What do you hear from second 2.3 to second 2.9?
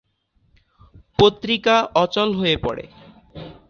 হয়ে পড়ে।